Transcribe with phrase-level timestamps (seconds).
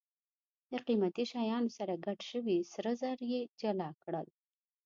[0.71, 4.27] له قیمتي شیانو سره ګډ شوي سره زر یې جلا کړل.